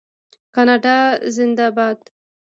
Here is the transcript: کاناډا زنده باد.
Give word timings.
کاناډا 0.55 0.97
زنده 1.35 1.67
باد. 1.75 1.99